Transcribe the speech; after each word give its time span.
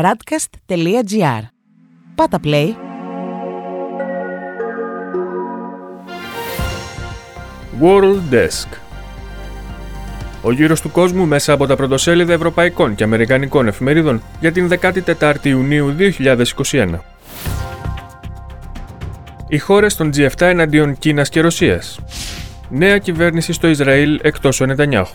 radcast.gr. 0.00 1.42
Πάτα 2.14 2.40
play. 2.44 2.68
World 7.80 8.34
Desk 8.34 8.68
Ο 10.42 10.52
γύρος 10.52 10.80
του 10.80 10.90
κόσμου 10.90 11.26
μέσα 11.26 11.52
από 11.52 11.66
τα 11.66 11.76
πρωτοσέλιδα 11.76 12.32
ευρωπαϊκών 12.32 12.94
και 12.94 13.04
αμερικανικών 13.04 13.66
εφημερίδων 13.66 14.22
για 14.40 14.52
την 14.52 14.70
14η 14.80 15.34
Ιουνίου 15.42 15.96
2021. 16.70 16.98
Οι 19.48 19.58
χώρες 19.58 19.96
των 19.96 20.10
G7 20.16 20.40
εναντίον 20.40 20.98
Κίνας 20.98 21.28
και 21.28 21.40
Ρωσίας. 21.40 21.98
Νέα 22.68 22.98
κυβέρνηση 22.98 23.52
στο 23.52 23.68
Ισραήλ 23.68 24.20
εκτός 24.22 24.60
ο 24.60 24.66
Νετανιάχου. 24.66 25.14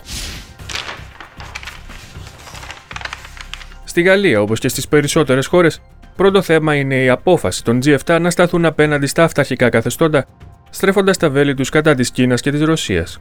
Στη 3.88 4.02
Γαλλία, 4.02 4.40
όπως 4.40 4.58
και 4.58 4.68
στις 4.68 4.88
περισσότερες 4.88 5.46
χώρες, 5.46 5.80
πρώτο 6.16 6.42
θέμα 6.42 6.74
είναι 6.74 6.94
η 6.94 7.08
απόφαση 7.08 7.64
των 7.64 7.80
G7 7.84 8.18
να 8.20 8.30
σταθούν 8.30 8.64
απέναντι 8.64 9.06
στα 9.06 9.24
αυταρχικά 9.24 9.68
καθεστώτα, 9.68 10.26
στρέφοντας 10.70 11.16
τα 11.16 11.30
βέλη 11.30 11.54
τους 11.54 11.68
κατά 11.68 11.94
της 11.94 12.10
Κίνας 12.10 12.40
και 12.40 12.50
της 12.50 12.62
Ρωσίας. 12.62 13.20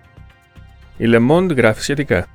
Η 0.97 1.05
Le 1.07 1.29
Monde 1.29 1.55
γράφει 1.55 1.81
σχετικά. 1.81 2.27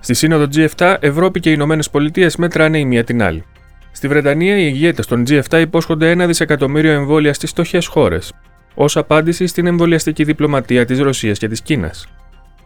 Στη 0.00 0.14
σύνοδο 0.14 0.46
G7, 0.54 0.96
Ευρώπη 1.00 1.40
και 1.40 1.48
οι 1.48 1.52
Ηνωμένες 1.56 1.90
Πολιτείες 1.90 2.36
μετράνε 2.36 2.78
η 2.78 2.84
μία 2.84 3.04
την 3.04 3.22
άλλη. 3.22 3.44
Στη 3.92 4.08
Βρετανία, 4.08 4.58
οι 4.58 4.70
ηγέτες 4.74 5.06
των 5.06 5.24
G7 5.28 5.60
υπόσχονται 5.60 6.10
ένα 6.10 6.26
δισεκατομμύριο 6.26 6.92
εμβόλια 6.92 7.34
στις 7.34 7.50
φτωχές 7.50 7.86
χώρες, 7.86 8.32
ως 8.74 8.96
απάντηση 8.96 9.46
στην 9.46 9.66
εμβολιαστική 9.66 10.24
διπλωματία 10.24 10.84
της 10.84 10.98
Ρωσίας 11.00 11.38
και 11.38 11.48
της 11.48 11.62
Κίνας. 11.62 12.06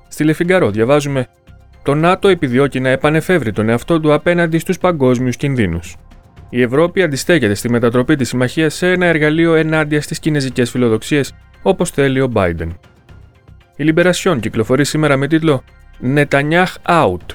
Στη 0.09 0.25
Λεφιγκαρό 0.25 0.71
διαβάζουμε 0.71 1.27
το 1.87 1.95
ΝΑΤΟ 1.95 2.29
επιδιώκει 2.29 2.81
να 2.81 2.89
επανεφεύρει 2.89 3.53
τον 3.53 3.69
εαυτό 3.69 4.01
του 4.01 4.13
απέναντι 4.13 4.59
στους 4.59 4.79
παγκόσμιους 4.79 5.37
κινδύνους. 5.37 5.97
Η 6.51 6.63
Ευρώπη 6.63 7.03
αντιστέκεται 7.03 7.55
στη 7.55 7.71
μετατροπή 7.71 8.17
της 8.17 8.29
συμμαχίας 8.29 8.75
σε 8.75 8.91
ένα 8.91 9.07
εργαλείο 9.07 9.55
ενάντια 9.55 10.01
στις 10.03 10.19
κινέζικες 10.19 10.71
φιλοδοξίες, 10.71 11.35
όπως 11.63 11.91
θέλει 11.91 12.21
ο 12.21 12.31
Biden. 12.35 12.69
Η 13.77 13.85
Λιμπερασιόν 13.85 14.41
κυκλοφορεί 14.41 14.85
σήμερα 14.85 15.17
με 15.17 15.27
τίτλο 15.27 15.63
Νετανιάχ 15.99 16.75
Out. 16.89 17.35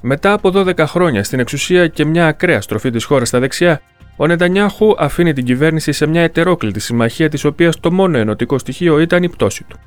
Μετά 0.00 0.32
από 0.32 0.50
12 0.54 0.78
χρόνια 0.78 1.24
στην 1.24 1.40
εξουσία 1.40 1.86
και 1.86 2.04
μια 2.04 2.26
ακραία 2.26 2.60
στροφή 2.60 2.90
της 2.90 3.04
χώρας 3.04 3.28
στα 3.28 3.38
δεξιά, 3.38 3.80
ο 4.16 4.26
Νετανιάχου 4.26 4.94
αφήνει 4.98 5.32
την 5.32 5.44
κυβέρνηση 5.44 5.92
σε 5.92 6.06
μια 6.06 6.22
ετερόκλητη 6.22 6.80
συμμαχία 6.80 7.28
της 7.28 7.44
οποίας 7.44 7.80
το 7.80 7.92
μόνο 7.92 8.18
ενωτικό 8.18 8.58
στοιχείο 8.58 8.98
ήταν 8.98 9.22
η 9.22 9.28
πτώση 9.28 9.64
του. 9.64 9.78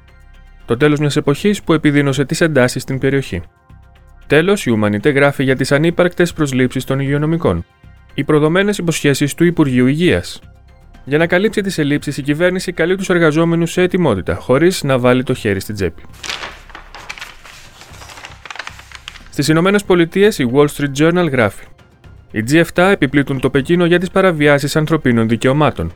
Το 0.65 0.77
τέλος 0.77 0.99
μιας 0.99 1.15
εποχής 1.15 1.63
που 1.63 1.73
επιδίνωσε 1.73 2.25
τις 2.25 2.41
εντάσεις 2.41 2.81
στην 2.81 2.99
περιοχή. 2.99 3.41
Τέλος, 4.27 4.65
η 4.65 4.71
Ουμανιτέ 4.71 5.09
γράφει 5.09 5.43
για 5.43 5.55
τις 5.55 5.71
ανύπαρκτες 5.71 6.33
προσλήψεις 6.33 6.83
των 6.83 6.99
υγειονομικών. 6.99 7.65
Οι 8.13 8.23
προδομένες 8.23 8.77
υποσχέσεις 8.77 9.33
του 9.33 9.43
Υπουργείου 9.43 9.87
Υγείας. 9.87 10.41
Για 11.05 11.17
να 11.17 11.27
καλύψει 11.27 11.61
τις 11.61 11.77
ελλείψεις, 11.77 12.17
η 12.17 12.21
κυβέρνηση 12.21 12.71
καλεί 12.71 12.95
τους 12.95 13.09
εργαζόμενους 13.09 13.71
σε 13.71 13.81
ετοιμότητα, 13.81 14.35
χωρίς 14.35 14.83
να 14.83 14.99
βάλει 14.99 15.23
το 15.23 15.33
χέρι 15.33 15.59
στην 15.59 15.75
τσέπη. 15.75 16.01
Στις 19.29 19.47
Ηνωμένες 19.47 19.83
Πολιτείες, 19.83 20.39
η 20.39 20.49
Wall 20.53 20.65
Street 20.65 20.91
Journal 20.99 21.31
γράφει: 21.31 21.65
Οι 22.31 22.43
G7 22.51 22.89
επιπλήττουν 22.91 23.39
το 23.39 23.49
Πεκίνο 23.49 23.85
για 23.85 23.99
τις 23.99 24.11
παραβιάσεις 24.11 24.75
ανθρωπίνων 24.75 25.27
δικαιωμάτων. 25.27 25.93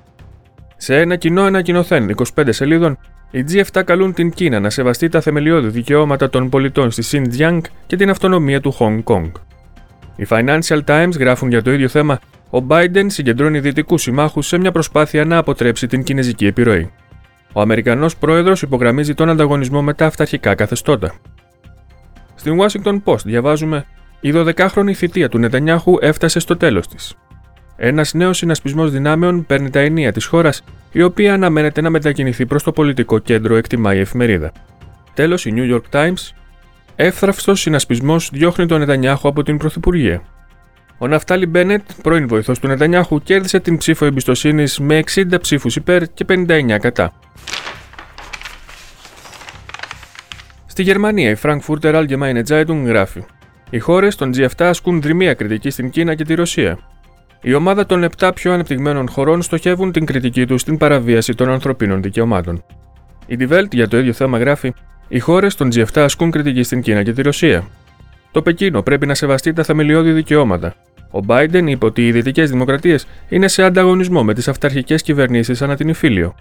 Σε 0.78 1.00
ένα 1.00 1.16
κοινό 1.16 1.42
ανακοινωθέν 1.42 2.16
25 2.36 2.48
σελίδων, 2.50 2.98
οι 3.32 3.46
G7 3.52 3.82
καλούν 3.86 4.14
την 4.14 4.32
Κίνα 4.32 4.60
να 4.60 4.70
σεβαστεί 4.70 5.10
τα 5.10 5.22
θεμελιώδη 5.22 5.68
δικαιώματα 5.68 6.30
των 6.30 6.50
πολιτών 6.50 6.92
στη 6.92 7.04
Xinjiang 7.12 7.60
και 7.88 7.96
την 7.96 8.10
αυτονομία 8.10 8.62
του 8.62 8.76
Hong 8.80 9.04
Kong. 9.04 9.32
Οι 10.16 10.26
Financial 10.30 10.84
Times 10.86 11.20
γράφουν 11.20 11.50
για 11.50 11.62
το 11.62 11.72
ίδιο 11.72 11.88
θέμα: 11.88 12.20
Ο 12.50 12.66
Biden 12.68 13.06
συγκεντρώνει 13.08 13.60
δυτικούς 13.60 14.02
συμμάχους 14.02 14.48
σε 14.48 14.58
μια 14.58 14.72
προσπάθεια 14.72 15.26
να 15.26 15.38
αποτρέψει 15.38 15.88
την 15.88 16.04
κινέζικη 16.04 16.46
επιρροή. 16.46 16.92
Ο 17.54 17.62
Αμερικανός 17.62 18.18
πρόεδρος 18.18 18.62
υπογραμμίζει 18.62 19.14
τον 19.14 19.30
ανταγωνισμό 19.30 19.82
με 19.82 19.94
τα 19.94 20.06
αυταρχικά 20.06 20.56
καθεστώτα. 20.56 21.14
Στην 22.36 22.58
Washington 22.62 23.02
Post 23.04 23.24
διαβάζουμε: 23.24 23.86
Η 24.20 24.32
12χρονη 24.36 24.92
θητεία 24.92 25.30
του 25.30 25.38
Νετανιάχου 25.38 25.98
έφτασε 26.02 26.40
στο 26.40 26.58
τέλος 26.58 26.88
της. 26.88 27.16
Ένας 27.84 28.14
νέος 28.14 28.38
συνασπισμός 28.38 28.92
δυνάμεων 28.92 29.46
παίρνει 29.46 29.70
τα 29.70 29.80
ενία 29.80 30.12
της 30.12 30.26
χώρας, 30.26 30.64
η 30.92 31.02
οποία 31.02 31.34
αναμένεται 31.34 31.82
να 31.82 31.90
μετακινηθεί 31.90 32.46
προς 32.46 32.64
το 32.64 32.72
πολιτικό 32.72 33.20
κέντρο, 33.20 33.56
εκτιμάει 33.56 33.98
η 33.98 34.00
εφημερίδα. 34.00 34.52
Τέλος, 35.14 35.46
η 35.46 35.54
New 35.56 35.76
York 35.76 35.82
Times. 35.92 36.32
Εύθραυστος 36.96 37.60
συνασπισμός 37.60 38.30
διώχνει 38.34 38.66
τον 38.66 38.80
Νετανιάχου 38.80 39.28
από 39.28 39.44
την 39.44 39.58
Πρωθυπουργία. 39.58 40.22
Ο 40.98 41.08
Ναφτάλι 41.08 41.46
Μπένετ, 41.46 41.82
πρώην 42.04 42.28
βοηθός 42.28 42.60
του 42.60 42.68
Νετανιάχου, 42.68 43.22
κέρδισε 43.22 43.60
την 43.60 43.78
ψήφο 43.78 44.06
εμπιστοσύνης 44.06 44.80
με 44.80 44.98
60 44.98 45.40
ψήφους 45.42 45.76
υπέρ 45.76 46.14
και 46.14 46.26
59 46.28 46.78
κατά. 46.80 47.14
Στη 50.66 50.84
Γερμανία, 50.84 51.30
η 51.30 51.36
Frankfurter 51.42 51.94
Allgemeine 51.94 52.44
Zeitung 52.48 52.84
γράφει: 52.86 53.24
Οι 53.70 53.80
χώρες 53.80 54.16
των 54.16 54.32
G7 54.36 54.48
ασκούν 54.58 55.02
δρυμία 55.02 55.34
κριτική 55.34 55.70
στην 55.70 55.90
Κίνα 55.90 56.16
και 56.16 56.24
τη 56.24 56.34
Ρωσία. 56.34 56.80
Η 57.42 57.54
ομάδα 57.54 57.86
των 57.86 58.08
7 58.18 58.32
πιο 58.36 58.54
ανεπτυγμένων 58.54 59.10
χωρών 59.10 59.42
στοχεύουν 59.42 59.92
την 59.92 60.06
κριτική 60.06 60.46
τους 60.46 60.62
στην 60.62 60.78
παραβίαση 60.78 61.34
των 61.34 61.50
ανθρωπίνων 61.50 62.02
δικαιωμάτων. 62.02 62.64
Η 63.26 63.36
Die 63.40 63.50
Welt 63.52 63.72
για 63.72 63.88
το 63.88 63.98
ίδιο 63.98 64.14
θέμα 64.14 64.38
γράφει: 64.38 64.74
Οι 65.08 65.20
χώρες 65.20 65.56
των 65.56 65.70
G7 65.74 65.86
ασκούν 66.00 66.32
κριτική 66.32 66.64
στην 66.64 66.82
Κίνα 66.82 67.04
και 67.04 67.14
τη 67.14 67.22
Ρωσία. 67.22 67.68
Το 68.32 68.42
Πεκίνο 68.42 68.82
πρέπει 68.82 69.06
να 69.06 69.14
σεβαστεί 69.14 69.54
τα 69.54 69.64
θεμελιώδη 69.64 70.12
δικαιώματα. 70.12 70.76
Ο 71.12 71.20
Biden 71.28 71.64
είπε 71.66 71.86
ότι 71.86 72.08
οι 72.08 72.12
δυτικές 72.12 72.50
δημοκρατίες 72.50 73.08
είναι 73.30 73.48
σε 73.48 73.64
ανταγωνισμό 73.64 74.24
με 74.24 74.34
τις 74.34 74.48
αυταρχικές 74.48 75.02
κυβερνήσεις 75.02 75.62
ανά 75.62 75.76
την 75.76 75.90
Ιφίλιο. 75.90 76.36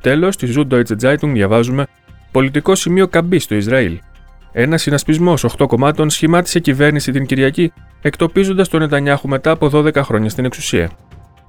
Τέλος, 0.00 0.34
στη 0.34 0.54
Süddeutsche 0.56 0.96
Zeitung 1.02 1.30
διαβάζουμε: 1.32 1.86
Πολιτικό 2.32 2.74
σημείο 2.74 3.08
καμπή 3.08 3.38
στο 3.38 3.54
Ισραήλ. 3.54 3.98
Ένας 4.58 4.82
συνασπισμός 4.82 5.44
8 5.44 5.66
κομμάτων 5.68 6.10
σχημάτισε 6.10 6.60
κυβέρνηση 6.60 7.12
την 7.12 7.26
Κυριακή, 7.26 7.72
εκτοπίζοντας 8.02 8.68
τον 8.68 8.80
Νετανιάχου 8.80 9.28
μετά 9.28 9.50
από 9.50 9.70
12 9.72 9.94
χρόνια 10.02 10.30
στην 10.30 10.44
εξουσία. 10.44 10.90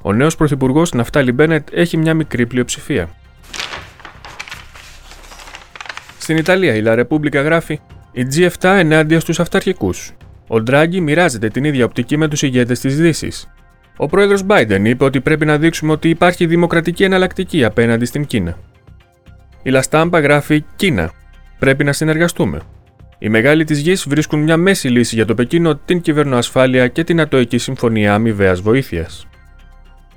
Ο 0.01 0.13
νέος 0.13 0.35
πρωθυπουργός 0.35 0.91
Ναφτάλι 0.94 1.31
Μπένετ 1.31 1.67
έχει 1.72 1.97
μια 1.97 2.13
μικρή 2.13 2.46
πλειοψηφία. 2.46 3.09
Στην 6.17 6.38
Ιταλία, 6.38 6.75
η 6.75 6.81
La 6.85 7.00
Repubblica 7.00 7.44
γράφει: 7.44 7.79
Η 8.12 8.28
G7 8.35 8.75
ενάντια 8.78 9.19
στους 9.19 9.40
αυταρχικούς. 9.40 10.12
Ο 10.47 10.62
Ντράγκη 10.62 11.01
μοιράζεται 11.01 11.47
την 11.47 11.63
ίδια 11.63 11.85
οπτική 11.85 12.17
με 12.17 12.28
τους 12.28 12.41
ηγέτες 12.41 12.79
της 12.79 12.97
Δύσης. 12.97 13.50
Ο 13.97 14.06
πρόεδρος 14.06 14.44
Biden 14.47 14.81
είπε 14.84 15.03
ότι 15.03 15.22
πρέπει 15.22 15.46
να 15.46 15.57
δείξουμε 15.57 15.91
ότι 15.91 16.09
υπάρχει 16.09 16.46
δημοκρατική 16.46 17.03
εναλλακτική 17.03 17.63
απέναντι 17.63 18.06
στην 18.06 18.25
Κίνα. 18.25 18.57
Η 19.63 19.69
Λαστάμπα 19.69 20.19
γράφει: 20.19 20.63
Κίνα. 20.75 21.12
Πρέπει 21.59 21.84
να 21.84 21.94
συνεργαστούμε. 21.94 22.59
Οι 23.19 23.29
μεγάλοι 23.29 23.63
της 23.63 23.79
γης 23.79 24.05
βρίσκουν 24.07 24.39
μια 24.39 24.57
μέση 24.57 24.88
λύση 24.88 25.16
για 25.16 25.25
το 25.25 25.33
Πεκίνο, 25.33 25.75
την 25.75 26.01
κυβερνοασφάλεια 26.01 26.88
και 26.88 27.03
την 27.03 27.22
Ατοική 27.22 27.57
Συμφωνία 27.57 28.13
Αμοιβαίας 28.13 28.61
Βοήθειας. 28.61 29.28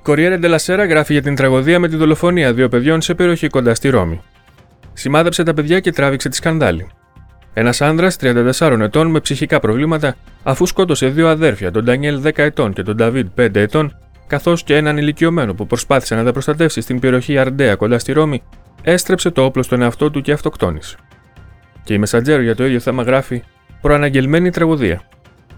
Κοριέρε 0.01 0.37
Ντελασέρα 0.37 0.85
γράφει 0.85 1.13
για 1.13 1.21
την 1.21 1.35
τραγωδία 1.35 1.79
με 1.79 1.87
τη 1.87 1.95
δολοφονία 1.95 2.53
δύο 2.53 2.69
παιδιών 2.69 3.01
σε 3.01 3.13
περιοχή 3.13 3.47
κοντά 3.47 3.75
στη 3.75 3.89
Ρώμη. 3.89 4.21
Σημάδεψε 4.93 5.43
τα 5.43 5.53
παιδιά 5.53 5.79
και 5.79 5.91
τράβηξε 5.91 6.29
τη 6.29 6.35
σκανδάλη. 6.35 6.89
Ένας 7.53 7.81
άνδρας 7.81 8.17
34 8.21 8.79
ετών 8.81 9.07
με 9.07 9.19
ψυχικά 9.19 9.59
προβλήματα, 9.59 10.15
αφού 10.43 10.65
σκότωσε 10.65 11.07
δύο 11.07 11.27
αδέρφια, 11.27 11.71
τον 11.71 11.83
Ντανιέλ 11.83 12.21
10 12.23 12.31
ετών 12.35 12.73
και 12.73 12.83
τον 12.83 12.95
Νταβίδ 12.95 13.27
5 13.35 13.55
ετών, 13.55 13.97
καθώς 14.27 14.63
και 14.63 14.75
έναν 14.75 14.97
ηλικιωμένο 14.97 15.53
που 15.53 15.67
προσπάθησε 15.67 16.15
να 16.15 16.23
τα 16.23 16.31
προστατεύσει 16.31 16.81
στην 16.81 16.99
περιοχή 16.99 17.37
Αρντέα 17.37 17.75
κοντά 17.75 17.99
στη 17.99 18.11
Ρώμη, 18.11 18.43
έστρεψε 18.81 19.29
το 19.29 19.43
όπλο 19.43 19.63
στον 19.63 19.81
εαυτό 19.81 20.11
του 20.11 20.21
και 20.21 20.31
αυτοκτόνησε. 20.31 20.97
Και 21.83 21.93
η 21.93 21.97
Μεσαντζέρο 21.97 22.41
για 22.41 22.55
το 22.55 22.65
ίδιο 22.65 22.79
θέμα 22.79 23.03
γράφει 23.03 23.43
Προαναγγελμένη 23.81 24.49
τραγωδία. 24.49 25.01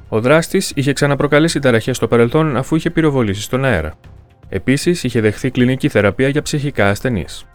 Ο 0.07 0.21
δράστης 0.21 0.71
είχε 0.75 0.93
ξαναπροκαλέσει 0.93 1.59
ταραχέ 1.59 1.93
στο 1.93 2.07
παρελθόν 2.07 2.57
αφού 2.57 2.75
είχε 2.75 2.89
πυροβολήσει 2.89 3.41
στον 3.41 3.65
αέρα. 3.65 3.93
Επίσης, 4.49 5.03
είχε 5.03 5.21
δεχθεί 5.21 5.51
κλινική 5.51 5.89
θεραπεία 5.89 6.27
για 6.27 6.41
ψυχικά 6.41 6.89
ασθενείς. 6.89 7.45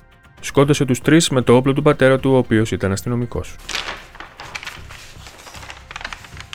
Σκότωσε 0.40 0.84
τους 0.84 1.00
τρεις 1.00 1.28
με 1.28 1.42
το 1.42 1.56
όπλο 1.56 1.72
του 1.72 1.82
πατέρα 1.82 2.18
του, 2.18 2.30
ο 2.32 2.36
οποίος 2.36 2.70
ήταν 2.72 2.92
αστυνομικός. 2.92 3.56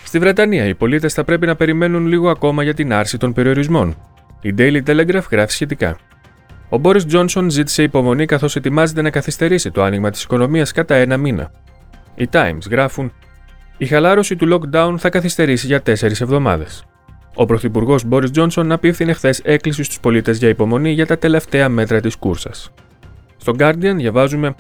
Στη 0.04 0.20
Βρετανία, 0.20 0.66
οι 0.66 0.76
πολίτες 0.76 1.14
θα 1.14 1.24
πρέπει 1.24 1.46
να 1.46 1.56
περιμένουν 1.56 2.08
λίγο 2.08 2.30
ακόμα 2.30 2.64
για 2.64 2.74
την 2.74 2.94
άρση 2.94 3.18
των 3.18 3.34
περιορισμών. 3.34 3.96
Η 4.42 4.54
Daily 4.58 4.84
Telegraph 4.88 5.30
γράφει 5.32 5.52
σχετικά. 5.52 5.98
Ο 6.70 6.78
Μπόρις 6.78 7.06
Τζόνσον 7.06 7.50
ζήτησε 7.50 7.84
υπομονή 7.84 8.26
καθώς 8.26 8.56
ετοιμάζεται 8.56 9.02
να 9.02 9.10
καθυστερήσει 9.10 9.72
το 9.72 9.84
άνοιγμα 9.84 10.10
της 10.10 10.24
οικονομίας 10.24 10.72
κατά 10.72 10.96
ένα 10.96 11.18
μήνα. 11.18 11.52
Οι 12.16 12.28
Times 12.32 12.70
γράφουν: 12.70 13.12
Η 13.78 13.86
χαλάρωση 13.86 14.36
του 14.36 14.48
lockdown 14.54 14.96
θα 14.98 15.10
καθυστερήσει 15.10 15.66
για 15.66 15.82
τέσσερις 15.82 16.22
εβδομάδες. 16.22 16.86
Ο 17.36 17.46
Πρωθυπουργός 17.46 18.04
Μπόρις 18.04 18.32
Τζόνσον 18.32 18.72
απίφθινε 18.72 19.14
χθες 19.14 19.40
έκκληση 19.40 19.84
στους 19.84 20.00
πολίτες 20.00 20.38
για 20.38 20.50
υπομονή 20.50 20.92
για 20.92 21.06
τα 21.06 21.18
τελευταία 21.18 21.70
μέτρα 21.70 22.00
της 22.00 22.16
κούρσας. 22.16 22.72
Στο 23.38 23.54
Guardian 23.58 23.94
διαβάζουμε: 23.96 24.56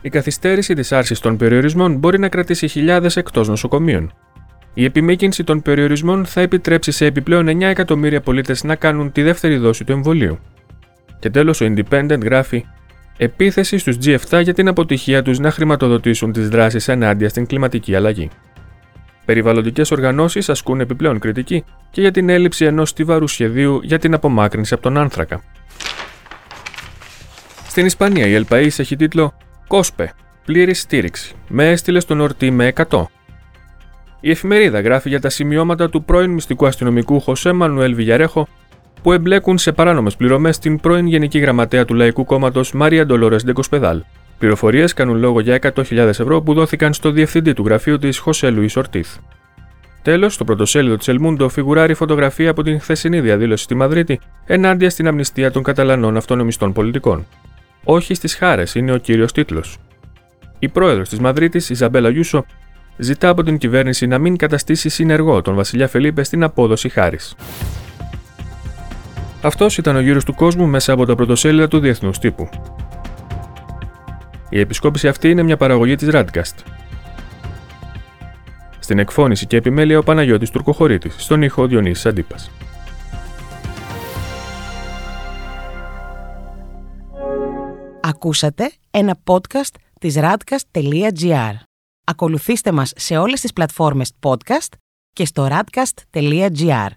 Η 0.00 0.08
καθυστέρηση 0.08 0.74
της 0.74 0.92
άρσης 0.92 1.20
των 1.20 1.36
περιορισμών 1.36 1.96
μπορεί 1.96 2.18
να 2.18 2.28
κρατήσει 2.28 2.68
χιλιάδες 2.68 3.16
εκτός 3.16 3.48
νοσοκομείων. 3.48 4.12
Η 4.74 4.84
επιμήκυνση 4.84 5.44
των 5.44 5.62
περιορισμών 5.62 6.24
θα 6.24 6.40
επιτρέψει 6.40 6.90
σε 6.90 7.06
επιπλέον 7.06 7.48
9 7.48 7.60
εκατομμύρια 7.62 8.20
πολίτες 8.20 8.64
να 8.64 8.74
κάνουν 8.74 9.12
τη 9.12 9.22
δεύτερη 9.22 9.56
δόση 9.56 9.84
του 9.84 9.92
εμβολίου. 9.92 10.38
Και 11.18 11.30
τέλος, 11.30 11.60
ο 11.60 11.66
Independent 11.66 12.20
γράφει 12.22 12.64
επίθεση 13.22 13.78
στους 13.78 13.96
G7 14.04 14.42
για 14.42 14.54
την 14.54 14.68
αποτυχία 14.68 15.22
τους 15.22 15.38
να 15.38 15.50
χρηματοδοτήσουν 15.50 16.32
τις 16.32 16.48
δράσεις 16.48 16.88
ενάντια 16.88 17.28
στην 17.28 17.46
κλιματική 17.46 17.94
αλλαγή. 17.94 18.30
Περιβαλλοντικές 19.24 19.90
οργανώσεις 19.90 20.48
ασκούν 20.48 20.80
επιπλέον 20.80 21.18
κριτική 21.18 21.64
και 21.90 22.00
για 22.00 22.10
την 22.10 22.28
έλλειψη 22.28 22.64
ενός 22.64 22.88
στιβαρού 22.88 23.26
σχεδίου 23.26 23.80
για 23.82 23.98
την 23.98 24.14
απομάκρυνση 24.14 24.74
από 24.74 24.82
τον 24.82 24.98
άνθρακα. 24.98 25.42
Στην 27.68 27.86
Ισπανία 27.86 28.26
η 28.26 28.44
El 28.48 28.52
έχει 28.76 28.96
τίτλο 28.96 29.34
«Κόσπε, 29.66 30.12
πλήρης 30.44 30.80
στήριξη, 30.80 31.34
με 31.48 31.70
έστειλε 31.70 32.00
στον 32.00 32.20
ορτή 32.20 32.50
με 32.50 32.72
100». 32.90 33.04
Η 34.20 34.30
εφημερίδα 34.30 34.80
γράφει 34.80 35.08
για 35.08 35.20
τα 35.20 35.28
σημειώματα 35.28 35.88
του 35.88 36.04
πρώην 36.04 36.30
μυστικού 36.30 36.66
αστυνομικού 36.66 37.20
Χωσέ 37.20 37.52
Μανουέλ 37.52 37.94
Βιγιαρέχο 37.94 38.48
που 39.02 39.12
εμπλέκουν 39.12 39.58
σε 39.58 39.72
παράνομες 39.72 40.16
πληρωμές 40.16 40.58
την 40.58 40.80
πρώην 40.80 41.06
Γενική 41.06 41.38
Γραμματέα 41.38 41.84
του 41.84 41.94
Λαϊκού 41.94 42.24
Κόμματος 42.24 42.72
Μάρια 42.72 43.06
Ντολόρες 43.06 43.44
Ντεκοσπεδάλ. 43.44 44.02
Πληροφορίες 44.38 44.92
κάνουν 44.92 45.16
λόγο 45.16 45.40
για 45.40 45.58
100.000 45.62 45.96
ευρώ 45.96 46.42
που 46.42 46.54
δόθηκαν 46.54 46.92
στο 46.92 47.10
διευθυντή 47.10 47.52
του 47.52 47.64
γραφείου 47.64 47.98
της 47.98 48.18
Χωσέ 48.18 48.50
Λουίς 48.50 48.76
Ορτίθ. 48.76 49.16
Τέλος, 50.02 50.34
στο 50.34 50.44
πρωτοσέλιδο 50.44 50.96
της 50.96 51.08
Ελμούντο 51.08 51.48
φιγουράρει 51.48 51.94
φωτογραφία 51.94 52.50
από 52.50 52.62
την 52.62 52.80
χθεσινή 52.80 53.20
διαδήλωση 53.20 53.64
στη 53.64 53.74
Μαδρίτη 53.74 54.20
ενάντια 54.46 54.90
στην 54.90 55.06
αμνηστία 55.06 55.50
των 55.50 55.62
Καταλανών 55.62 56.16
αυτονομιστών 56.16 56.72
πολιτικών. 56.72 57.26
Όχι 57.84 58.14
στις 58.14 58.34
χάρες 58.34 58.74
είναι 58.74 58.92
ο 58.92 58.96
κύριος 58.96 59.32
τίτλος. 59.32 59.78
Η 60.58 60.68
πρόεδρος 60.68 61.08
της 61.08 61.18
Μαδρίτης, 61.18 61.70
Ιζαμπέλα 61.70 62.10
Γιούσο, 62.10 62.44
ζητά 62.96 63.28
από 63.28 63.42
την 63.42 63.58
κυβέρνηση 63.58 64.06
να 64.06 64.18
μην 64.18 64.36
καταστήσει 64.36 64.88
συνεργό 64.88 65.42
τον 65.42 65.54
Βασιλιά 65.54 65.88
Φελίπε 65.88 66.22
στην 66.22 66.42
απόδοση 66.42 66.88
χάρης. 66.88 67.34
Αυτός 69.42 69.78
ήταν 69.78 69.96
ο 69.96 70.00
γύρος 70.00 70.24
του 70.24 70.34
κόσμου 70.34 70.66
μέσα 70.66 70.92
από 70.92 71.06
τα 71.06 71.14
πρωτοσέλιδα 71.14 71.68
του 71.68 71.78
διεθνούς 71.78 72.18
τύπου. 72.18 72.48
Η 74.48 74.60
επισκόπηση 74.60 75.08
αυτή 75.08 75.30
είναι 75.30 75.42
μια 75.42 75.56
παραγωγή 75.56 75.94
της 75.94 76.08
Radcast. 76.12 76.56
Στην 78.78 78.98
εκφώνηση 78.98 79.46
και 79.46 79.56
επιμέλεια 79.56 79.98
ο 79.98 80.02
Παναγιώτης 80.02 80.50
Τουρκοχωρήτης, 80.50 81.14
στον 81.18 81.42
ήχο 81.42 81.66
Διονύσης 81.66 82.06
Αντίπας. 82.06 82.50
Ακούσατε 88.00 88.72
ένα 88.90 89.18
podcast 89.24 89.74
της 90.00 90.18
radcast.gr. 90.18 91.54
Ακολουθήστε 92.04 92.72
μας 92.72 92.92
σε 92.96 93.16
όλες 93.16 93.40
τις 93.40 93.52
πλατφόρμες 93.52 94.12
podcast 94.20 94.72
και 95.12 95.24
στο 95.24 95.48
radcast.gr. 95.50 96.88